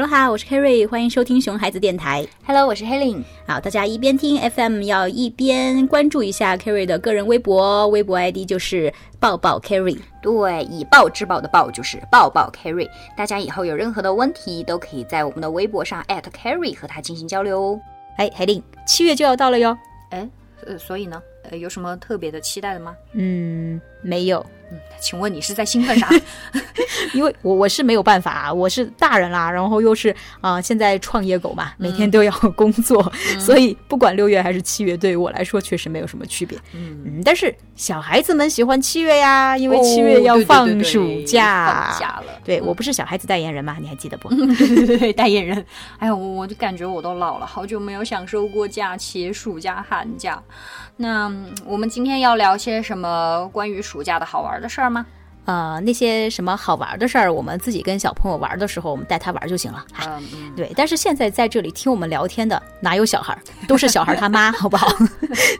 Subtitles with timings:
[0.00, 2.24] Hello 哈，我是 Kerry，欢迎收听熊孩子电台。
[2.46, 3.24] Hello，我是 Helen。
[3.48, 9.98] 好，大家一边听 FM，要一边关注一下 Kerry 的个人微博，微博 ID 就是抱抱 Kerry。
[10.22, 12.88] 对，以暴制暴的暴就是抱抱 Kerry。
[13.16, 17.80] 大家以后有任何的问题，都可以在我们的微博上 @Kerry 和他进行交流哦。
[18.18, 19.76] 哎，Helen，七月就要到了哟。
[20.10, 20.28] 哎，
[20.64, 21.20] 呃，所以呢，
[21.50, 22.94] 呃，有什么特别的期待的吗？
[23.14, 26.08] 嗯，没有，嗯，请问你是在兴奋啥？
[27.14, 36.58] 因为我我是没有办法，我是大人啦，然后又是啊、呃现在创业狗嘛，每天都要工作， 所以不管六月还是七月，对于我来说确实没有什么区别。
[36.74, 41.88] 嗯，嗯，但是小孩子们喜欢七月呀，因为哦七月要放对暑假。
[41.90, 42.32] 放假了。
[42.44, 44.28] 对我不是小孩子代言人嘛，你还记得不？
[44.28, 45.64] 对对对对，代言人。
[45.98, 50.42] 哎呀，我我就感觉我都老了，好久没有享受过假期，暑假、寒假。
[51.00, 55.06] 那嗯我们今天要聊些什么关于暑假的好玩的事儿吗？
[55.48, 59.82] 呃，那些什么好玩的事儿，我们自己跟小朋友玩的时候，我们带他玩就行了。
[59.94, 64.86] 哎嗯嗯，对，但是现在在这里听我们聊天的哪有小孩儿，都是小孩他妈， 好不好？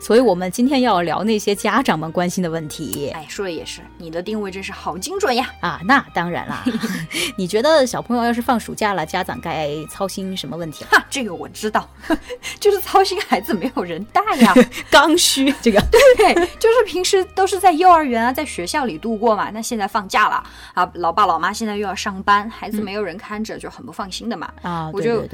[0.02, 5.50] 所以我们今天要聊那些家长们关心的问题哎，说的也是，你的定位真是好精准呀。
[5.60, 5.80] 啊。
[5.86, 6.64] 那当然啦，
[7.34, 10.90] 你觉得小朋友要是放暑假了，家长该操心什么问题了？
[10.90, 11.88] 哈，这个我知道，
[12.60, 14.54] 就是操心孩子没有人带呀。
[14.90, 15.80] 刚需这个，
[16.18, 19.48] 对，就是平时都是在幼儿园啊，在学校里度过嘛。
[19.50, 20.42] 那现在放假了
[20.74, 24.50] 啊，老爸老妈现在又要上班，孩子没有人看着，就很不放心的嘛。
[24.62, 25.26] 啊，我就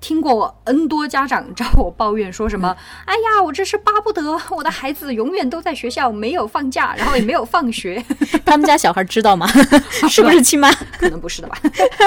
[0.00, 2.76] 听过 N 多家长找我抱怨说什么
[3.06, 4.20] ：“哎呀，我这是巴不得
[4.50, 8.04] 我的孩子永远都在学校，没有放假，然后也没有放学。
[8.44, 9.46] 他们家小孩知道吗？
[10.10, 11.56] 是不是亲妈？”可能不是的吧？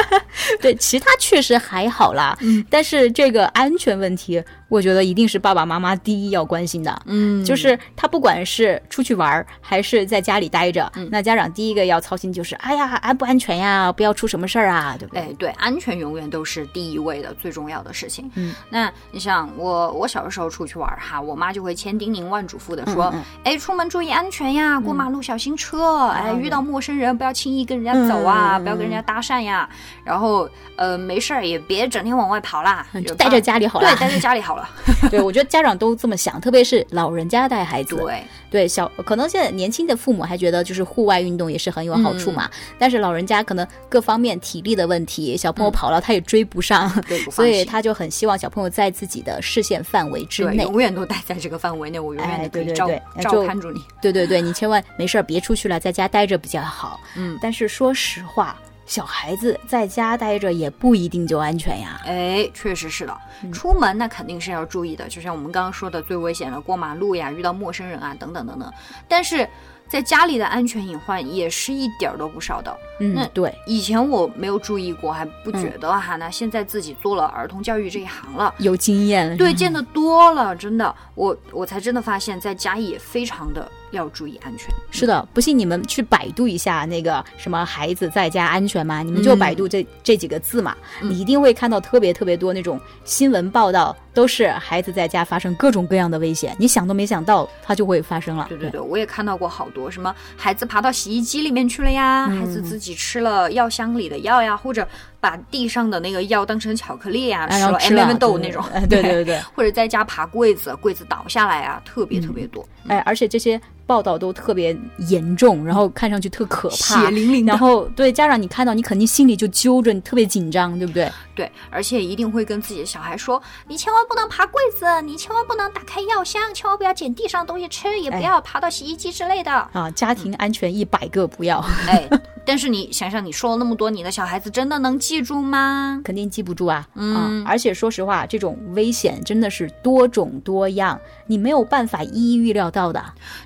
[0.59, 2.37] 对，其他确实还好啦，
[2.69, 4.43] 但是这个安全问题，
[4.75, 7.01] 我觉得一定是爸爸妈妈第一要关心的。
[7.05, 13.91] 嗯就是他不管是出去玩儿还是在家里待着，那家长第一个要操心就是，哎呀，安不安全呀？
[13.91, 15.21] 不要出什么事儿啊，对不对？
[15.21, 18.29] 哎，对，安全永远都是第一位的最重要的事情。
[18.35, 29.69] 嗯，那你像我，我小的时候出去玩儿哈，我妈就会千叮咛万嘱咐的说，嗯嗯哎，出门注意安全呀，过马路小心车，哎，遇到陌生人不要轻易跟人家走啊，嗯不要跟人家搭讪呀，
[30.03, 34.64] 然后呃，没事儿也别整天往外跑啦，就待在家里好了对，待在家里好了。
[35.09, 37.95] 对，我觉得家长都这么想，特别是老人家带孩子。
[37.95, 42.49] 对，对小可能现在年轻的父母还觉得就是户外运动也是很有好处嘛，
[42.79, 47.65] 但是老人家可能各方面体力的问题，小朋友跑了他也追不上，对，所以。
[47.65, 50.63] 他就很希望小朋友在自己的视线范围之，内。
[50.63, 52.87] 永远都待在这个范围内，我永远哎都可以照、
[53.21, 53.81] 照就看住你。
[54.01, 56.99] 对对对，你千万没事儿别出去了，在家待着比较好。
[57.15, 61.99] 嗯，但是说实话，小孩子在家待着也不一定就安全呀。
[62.05, 68.71] 哎，确实是的，嗯出门那肯定是要注意的，就像我们刚刚说的，最危险的过马路呀，遇到陌生人啊，等等等等。
[69.07, 69.47] 但是
[69.87, 72.75] 在家里的安全隐患也是一点儿都不少的。
[72.99, 78.53] 那嗯，对，以前我没有注意过，还不觉得哈，那现在自己做了儿童教育这一行了。
[78.59, 79.35] 有经验。
[79.37, 84.69] 对，见得多了，真的，我我才真的发现，在家也非常的要注意安全。
[84.91, 89.01] 是的，不信你们去百度一下那个什么孩子在家安全吗？
[89.01, 98.45] 你们就百度这、这几个字嘛，嗯你一定会看到特别特别多那种新闻报道，都是孩子在家发生各种各样的危险，你想都没想到，它就会发生了。
[98.49, 104.87] 对对对，我也看到过好多什么孩子爬到洗衣机里面去了呀，孩子自己吃了药箱里的药呀，或者
[105.25, 114.77] 把地上的那个药当成巧克力呀，哎，吃了然后吃 M 了 M 豆那种，哎对对对对， 或者在家爬柜子，柜子倒下来啊，特别特别多，哎，而且这些报道都特别
[115.09, 117.49] 严重，然后看上去特可怕，血淋淋的。
[117.49, 121.11] 然后对家长你看到你肯定心里就揪着，你特别紧张，对不对？
[121.33, 129.51] 对，而且一定会跟自己的小孩说，你千万不能爬柜子，你千万不能打开药箱，千万不要捡地上的东西吃，也不哎要爬到洗衣机之类的。
[129.73, 132.07] 啊，家庭安全一百个不要，哎，
[132.45, 136.01] 但是你想想，你说了那么多，你的小孩子真的能记住吗？
[136.03, 136.87] 肯定记不住啊。
[136.95, 143.03] 嗯啊，而且说实话，这种危险真的是多种多样，你没有办法一一预料到的。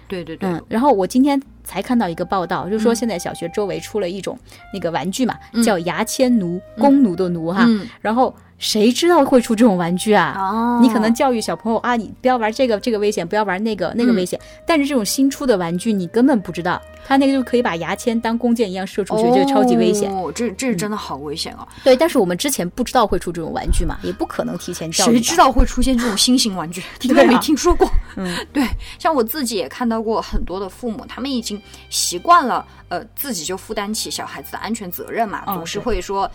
[0.08, 4.38] 对对对，嗯，然后我今天才看到一个报道，就是说现在小学周围出了一种
[4.74, 7.64] 那个玩具嘛，叫牙签奴，弓弩的弩哈。
[7.68, 10.36] 嗯然后谁知道会出这种玩具啊？
[10.38, 14.40] 哦你可能教育小朋友啊，你不要玩这个，这个危险，不要玩那个，那个危险。
[14.66, 20.14] 但是这种新出的玩具，你根本不知道，它那个就可以把牙签当弓箭一样射出去，这个超级危险。
[20.14, 21.68] 哦，这这真的好危险啊！
[21.84, 25.14] 对，但是我们之前不知道会出这种玩具嘛，也不可能提前教育。
[25.14, 25.36] 谁知？
[25.36, 26.84] 道会出现这种新型玩具？
[27.00, 27.90] 听都没听说过。
[28.18, 28.68] 嗯，对，
[28.98, 36.30] 像我自己也看到过很多的父母，他们已经习惯了，呃，自己就负担起小孩子的安全责任嘛，哦总是会说。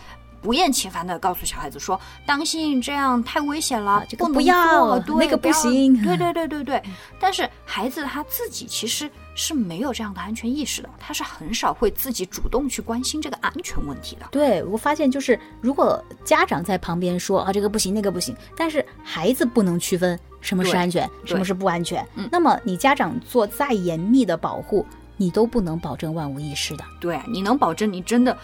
[0.45, 5.99] 不厌其烦的告诉小孩子说：“当心，这样太危险了，啊这个能不要那个不要行。
[6.03, 6.83] 对对对对对。
[7.19, 14.27] 但是孩子他自己其实是没有这样的安全意识的，他是很少会自己主动去关心这个安全问题的。
[14.29, 22.29] 对我发现就是，如果家长在旁边说啊这个不行那个不行，但是孩子不能区分什么是安全，什么是不安全，嗯。
[22.31, 24.85] 那么你家长做再严密的保护，
[25.17, 26.83] 你都不能保证万无一失的。
[26.99, 28.37] 对，你能保证你真的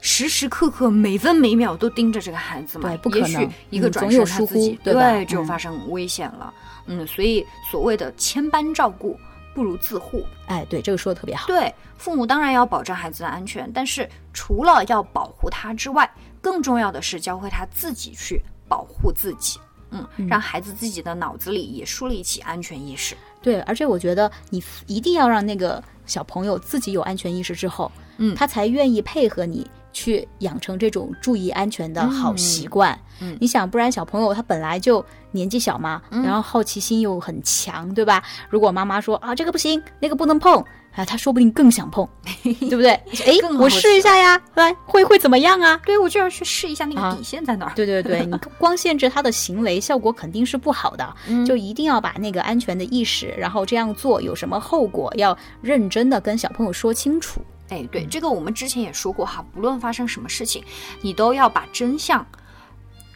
[0.00, 2.88] 时时刻刻每分每秒都盯着这个孩子吗？
[2.88, 6.52] 对不可也许能一个转身他自己忽对吧就嗯发生危险了。
[6.86, 9.18] 嗯，所以所谓的千般照顾
[9.54, 10.24] 不如自护。
[10.46, 11.46] 哎，对，这个说的特别好。
[11.46, 16.10] 对，父母当然要保证孩子的安全，但是除了要保护他之外，
[16.40, 19.58] 更重要的是教会他自己去保护自己。
[19.90, 23.16] 嗯，让孩子自己的脑子里也树立起安全意识。
[23.40, 28.34] 对，而且我觉得你一定要让那个小朋友自己有安全意识之后，嗯。
[28.34, 32.98] 他才愿意配合你去养成这种注意安全的好习惯。
[33.20, 38.22] 嗯你想，不然小朋友他本来就年纪小嘛，嗯然后好奇心又很强，对吧？
[38.48, 40.62] 如果妈妈说啊这个不行，那个不能碰，
[40.94, 42.08] 啊，他说不定更想碰，
[42.42, 42.90] 对不对？
[42.92, 45.80] 哎我试一下呀，来会会怎么样啊？
[45.84, 47.72] 对，我就要去试一下那啊个底线在哪儿。
[47.74, 51.16] 对对对，你 光限制他的行为，效果肯定是不好的。
[51.26, 57.40] 嗯就一定要把那个安全的意识，然后这样做有什么后果，要认真的跟小朋友说清楚。
[57.68, 60.62] 哎，对，这个我们之前也说过哈，不论发生什么事情，
[61.00, 62.24] 你都要把真相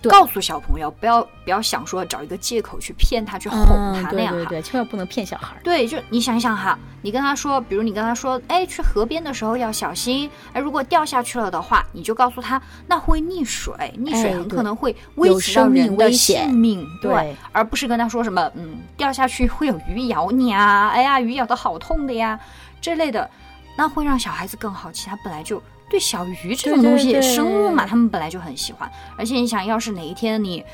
[0.02, 3.64] 告诉小朋友，不要不要想说找一个借口去骗他、去哄
[3.94, 4.38] 他那样哈。
[4.40, 5.60] 对对对，千万不能骗小孩儿。
[5.62, 22.38] 对，就你想想哈，你跟他说，比如你跟他说，哎，去河边的时候要小心，哎，如果掉下去了的话，你就告诉他，那会溺水，溺水很可能会危有及到人的危险性命，对而不是跟他说什么，嗯，掉下去会有鱼咬你啊，哎呀，鱼咬的好痛的呀，
[22.80, 23.30] 这类的，
[23.76, 25.62] 那会让小孩子更好奇，他本来就。
[25.90, 28.90] 对小鱼这种东西，对生物嘛，他们本来就很喜欢。
[29.14, 30.64] 而且你想要是哪一天你，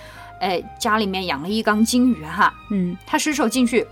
[0.41, 3.85] 哎，家里面养了一缸金鱼哈，嗯，他伸手进去，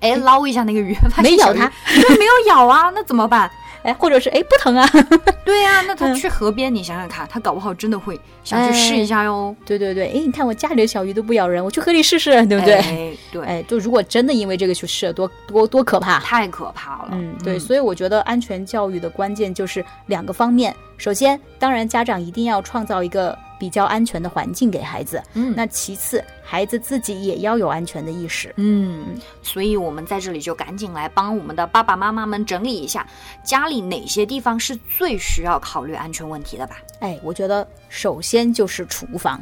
[0.00, 3.50] 哎，捞一下那个鱼，没咬它，对， 没有咬啊，那怎么办？
[3.82, 4.88] 哎，或者是哎不疼啊。
[5.44, 12.74] 对呀、那他嗯去河边，你想想看，他搞不好真的会想去试一下哟，对对对，哎，你看我家里的小鱼都不咬人，我去河里试试，对不对？
[12.74, 16.20] 哎，对，哎，就如果真的因为这个去试了，多多多可怕。
[16.20, 17.08] 太可怕了。
[17.12, 20.74] 嗯，对，所以我觉得安全教育的关键就是两个方面。
[20.96, 25.22] 首先，当然家长一定要创造一个比较安全的环境给孩子。
[25.34, 28.52] 嗯那其次，孩子自己也要有安全的意识。
[28.56, 33.06] 嗯，所以我们在这里就赶紧来帮我们的爸爸妈妈们整理一下，
[33.44, 36.78] 家里哪些地方是最需要考虑安全问题的吧。
[37.00, 39.38] 哎，我觉得首先就是厨房，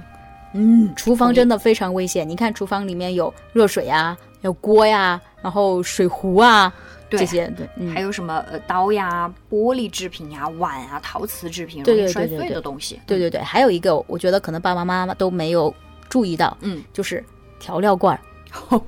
[0.55, 2.29] 嗯，厨房真的非常危险。
[2.29, 13.01] 你看，厨房里面有热水呀，有锅呀，然后水壶啊，对这些对，嗯，还有什么呃刀呀、玻璃制品呀、碗啊、陶瓷制品对容易摔碎的东西。
[13.07, 15.75] 对对对，还有一个，我觉得可能爸爸妈妈都没有
[16.09, 17.25] 注意到，嗯，就是
[17.59, 18.21] 调料罐儿。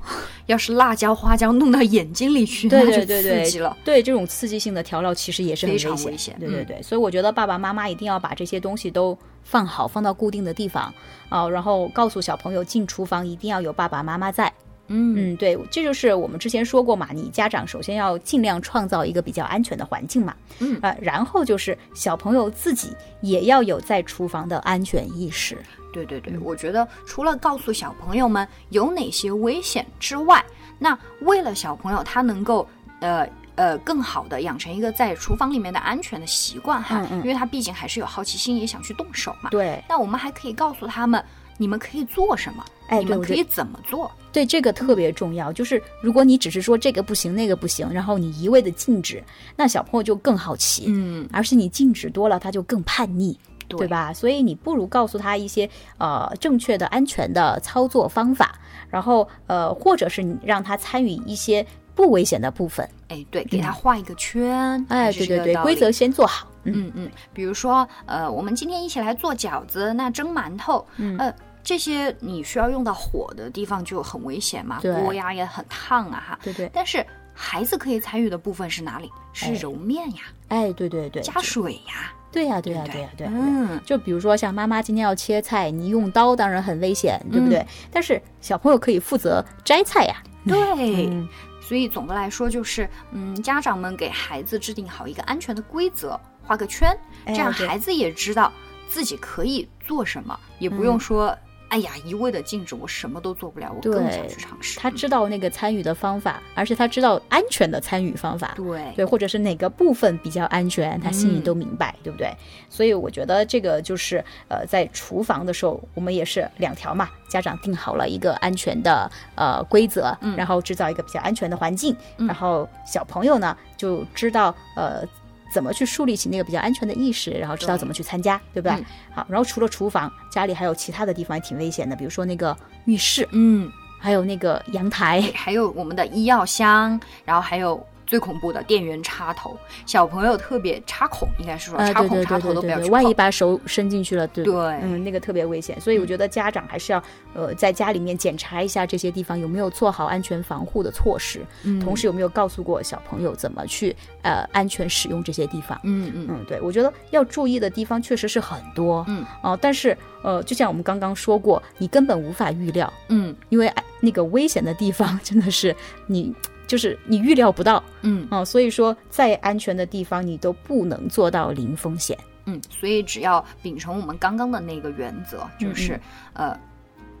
[0.47, 3.77] 要是辣椒、花椒弄到眼睛里去，对那就对对对刺激了。
[3.85, 6.11] 对这种刺激性的调料，其实也是很非常危险。
[6.11, 10.91] 危险嗯对对对，所以我觉得爸爸妈妈一定要把这些东西都放好，放到固定的地方
[11.29, 14.51] 啊、然后告诉小朋友进厨房一定要有爸爸妈妈在。
[14.91, 20.35] 嗯嗯，对，这就是我们之前说过嘛，你家长首先要尽量创造一个比较安全的环境嘛。
[20.59, 22.89] 嗯啊、然后就是小朋友自己
[23.21, 25.57] 也要有在厨房的安全意识。
[25.93, 30.43] 对对对，我觉得除了告诉小朋友们有哪些危险之外，
[30.79, 32.67] 那为了小朋友他能够
[33.01, 39.49] 呃呃更好的养成一个在厨房里面的安全的习惯哈，嗯嗯因为他毕竟还是有好奇心，也想去动手嘛。
[39.49, 41.23] 对，那我们还可以告诉他们，
[41.61, 44.11] 你们可以做什么，哎你们可以怎么做。
[44.31, 45.53] 对，这个特别重要。
[45.53, 49.23] 就是如果你只是说这个不行那个不行，然后你一味的禁止，
[49.55, 50.85] 那小朋友就更好奇。
[50.87, 53.37] 嗯，而是你禁止多了，他就更叛逆，
[53.67, 54.11] 对对吧？
[54.11, 61.63] 所以你不如告诉他一些呃正确的、安全的操作方法，然后呃，或者是你让他参与一些
[61.93, 62.89] 不危险的部分。
[63.09, 66.47] 哎，对，给他画一个圈，哎，对对对，规则先做好。
[66.63, 76.39] 嗯，嗯嗯，比如说，呃，我们今天一起来做饺子，那蒸馒头，嗯呃，这些你需要用到火的地方就很危险嘛，锅呀也很烫啊哈。
[76.43, 79.09] 对对，但是孩子可以参与的部分是哪里？
[79.33, 83.33] 是哎揉面呀，哎，对对对，加水呀，对呀对呀对对呀对呀。
[83.33, 87.65] 嗯，就比如说像妈妈今天要切菜，你用刀当然很危险，对不对？
[87.91, 90.21] 但是小朋友可以负责摘菜呀。
[90.45, 91.07] 对。
[91.09, 91.27] 嗯，
[91.61, 96.95] 所以总的来说就是，嗯，家长们给孩子制定好一个安全的规则，画个圈，
[97.27, 98.51] 这样孩子也知道
[98.89, 101.37] 自己可以做什么，也不用说。
[101.71, 104.77] 哎呀，一味的禁止，我什么都做不了，我更想去尝试。
[104.77, 108.51] 他知道那个参与的方法，而且他知道安全的参与方法。
[108.57, 112.29] 对对，或者是哪个部分比较安全，他心里都明白，对不对？
[112.69, 125.07] 所以我觉得这个就是呃，在厨房的时候，我们也是两条嘛，家长定好了一个安全的呃规则，然后制造一个比较安全的环境，然后小朋友呢就知道呃。
[125.51, 128.61] 怎么去树立起那个比较安全的意识，然后知道怎么去参加，对。
[128.61, 128.77] 不对？
[128.77, 128.85] 嗯。
[129.13, 132.55] 好，然后除了厨房，家里还有其他的地方也挺危险的，比如说那个
[132.85, 143.13] 浴室，嗯，还有那个阳台，还有我们的医药箱，然后还有最恐怖的电源插头，小朋友特别插孔，应该是说呃，插孔插头都不要去万一。
[143.13, 147.01] 把手伸进去了，对对嗯，那个特别危险，所以我觉得家长还是要
[147.33, 155.79] 呃在家里面检查一下这些地方有没有做好安全防护的措施，嗯同时有没有告诉过小朋友怎么去呃安全使用这些地方。
[155.83, 165.73] 嗯嗯嗯，对，我觉得要注意的地方确实是很多，嗯哦、但是呃，就像我们刚刚说过，你根本无法预料，嗯因为哎那个危险的地方真的是
[166.07, 166.33] 你
[166.71, 172.17] 就是你预料不到，嗯哦、所以说再安全的地方你都不能做到零风险。
[172.45, 175.99] 嗯，所以只要秉承我们刚刚的那个原则，嗯就是
[176.31, 176.57] 呃，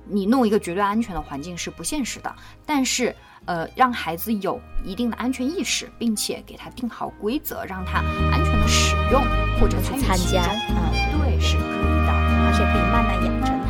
[0.07, 2.33] 你弄一个绝对安全的环境是不现实的，
[2.65, 7.97] 但是呃，让孩子有一定的安全意识，并且给他定好规则，让他
[8.31, 9.21] 安全的使用
[9.59, 10.41] 或者参与参加其中
[10.77, 12.11] 啊对，是可以的。
[12.43, 13.60] 而且可以慢慢养成。